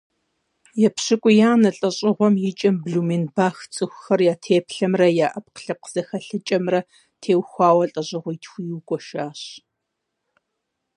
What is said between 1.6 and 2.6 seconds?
лӀэщӀыгъуэм и